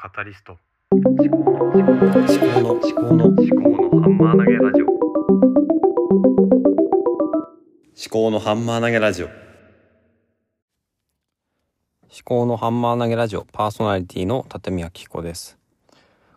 [0.00, 0.56] カタリスト。
[0.92, 4.86] 思考の思考の思考の思考の思思考のハンマー投げラジオ。
[8.08, 9.26] 考のハンマー投げラジオ。
[9.26, 9.34] 思
[12.24, 15.58] 考のハンマー投げラジオパーソナリティの立宮紀子です。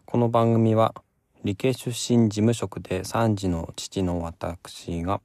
[0.06, 0.96] この番組は
[1.44, 5.22] 理系出身事務職で3児の父の私が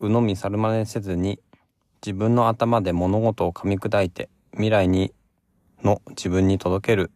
[0.00, 1.38] 鵜呑み猿真似せずに
[2.02, 5.12] 自分の頭で物事を噛み砕いて未来に
[5.82, 7.10] の自分に届ける。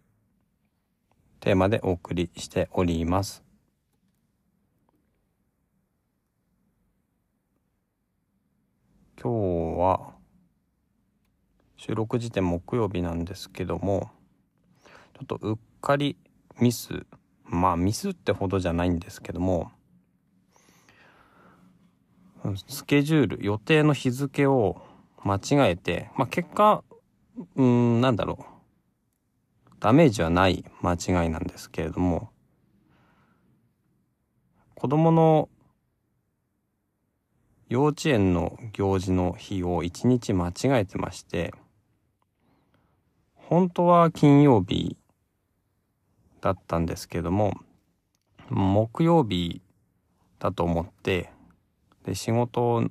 [1.40, 3.44] テーマでお送りしております。
[9.22, 10.14] 今日は
[11.76, 14.10] 収録時点木曜日なんですけども
[15.14, 16.16] ちょっとうっかり
[16.60, 17.07] ミス。
[17.44, 19.71] まあミスってほどじゃないんですけども
[22.66, 24.82] スケジュール予定の日付を
[25.22, 26.82] 間違えてまあ結果
[27.54, 28.55] うんなんだろう。
[29.80, 32.30] ダメージはない間違いなんですけれども
[34.74, 35.48] 子供の
[37.69, 41.52] 幼稚園の行事の日を一日間違えてまして
[43.34, 44.97] 本当は金曜日
[46.41, 47.54] だったんですけども
[48.48, 49.62] 木曜日
[50.38, 51.30] だと思って
[52.04, 52.84] で仕事を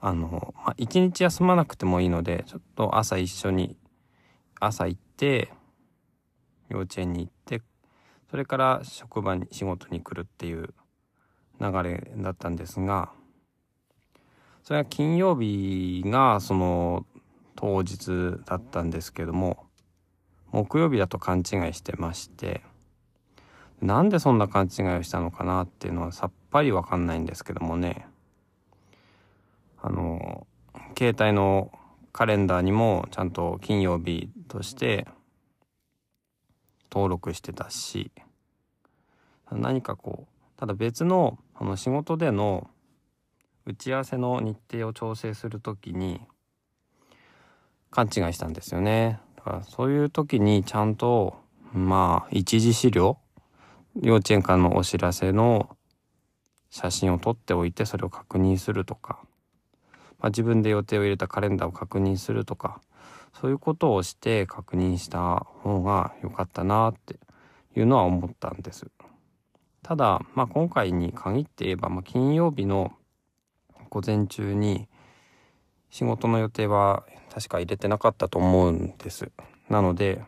[0.00, 3.76] あの、まあ、一日休まなくてもいいのでちょっと朝一緒に
[4.60, 5.52] 朝行って
[6.68, 7.62] 幼稚園に行って
[8.30, 10.74] それから職場に仕事に来るっていう
[11.60, 13.10] 流れだったんですが
[14.62, 17.06] それは金曜日がその
[17.54, 19.66] 当日だったんですけども
[20.50, 22.62] 木曜日だと勘違いしてまして
[23.80, 28.06] なんでそんな勘違いをしたのかなっていうのはさっぱりわかんないんですけどもね。
[29.82, 30.46] あの
[30.96, 31.70] 携帯の
[32.14, 35.08] カレンダーにもちゃんと金曜日として
[36.88, 38.12] 登録してたし
[39.50, 42.70] 何かこうただ別のあの仕事での
[43.66, 46.20] 打ち合わせの日程を調整する時に
[47.90, 49.18] 勘違いしたんですよね。
[49.34, 51.34] だからそういう時にちゃんと
[51.72, 53.18] まあ一次資料
[54.00, 55.76] 幼稚園からのお知らせの
[56.70, 59.18] 写真を撮っておいてそれを確認するとか。
[60.24, 62.80] まあ、自分で予定を入れたカレンダーを確認するとか
[63.38, 67.18] そういうことをして確認した方が良かったなって
[67.76, 68.86] いうのは思ったんです。
[69.82, 72.92] ただ、まあ、今回に限って言えば、まあ、金曜日の
[73.90, 74.88] 午前中に
[75.90, 79.30] 仕事の予定は確か入れてなかったと思うんです。
[79.68, 80.22] なので、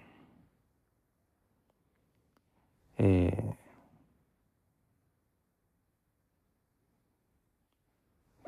[2.98, 3.65] えー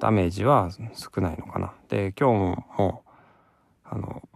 [0.01, 1.73] ダメージは少ないのかな。
[1.89, 3.05] で、今日も、
[3.85, 4.29] あの、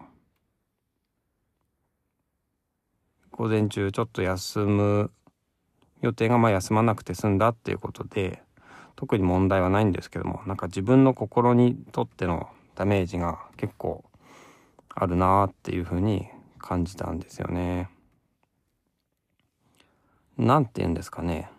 [3.31, 5.11] 午前中ちょっと休む
[6.00, 8.43] 予定がまあ休まなくて済んだっていうことで、
[8.97, 14.05] 特に問題はないんですけども、なんか自分の心にとってのダメージが結構
[14.94, 16.27] あるなーっていうふうに
[16.59, 17.89] 感じたんですよね。
[20.37, 21.50] なんて言うんですかね。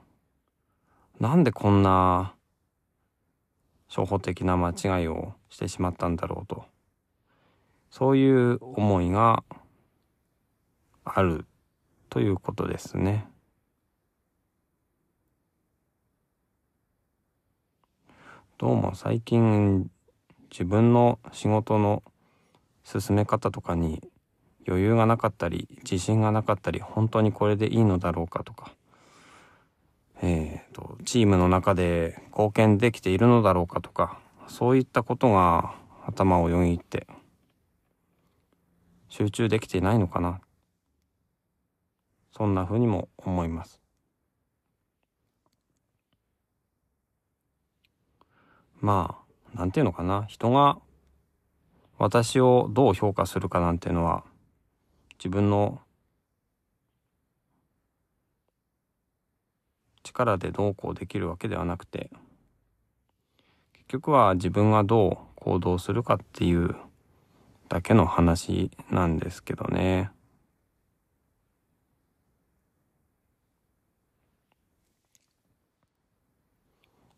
[1.19, 2.33] なんでこんな
[3.95, 6.65] 初歩的な間違いをしてしまったんだろうと
[7.91, 9.43] そういう思いが
[11.05, 11.45] ある
[12.09, 13.27] ということですね。
[18.57, 19.91] どうも最近
[20.49, 22.01] 自分の仕事の
[22.83, 24.01] 進め方とかに
[24.67, 28.71] 余裕がなかったり自信がなかったり本当にこれでいいのだろうかとか、
[31.03, 35.75] チームの中で貢献できているのだろうかとかそういったことが
[36.05, 37.07] 頭をよぎって
[39.09, 40.41] 集中できていないのかな。
[42.35, 43.79] そんなふうにも思います。
[48.81, 49.19] ま
[49.53, 50.25] あなんていうのかな。
[50.25, 50.79] 人が
[51.99, 54.23] 私をどう評価するかなんていうのは
[55.19, 55.79] 自分の
[60.03, 62.09] 力でどうこうできるわけではなくて
[63.73, 66.75] 結局は自分がどう行動するかっていう
[67.69, 70.11] だけの話なんですけどね。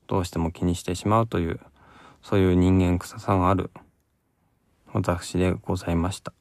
[0.08, 1.60] どうしても気にしてしまうという
[2.22, 3.72] そういう人間臭さがある
[4.94, 6.32] 私でございました。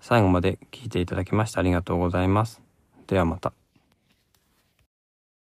[0.00, 2.62] 最後まで聞いていただきましてありがとうございます。
[3.06, 3.65] ではまた。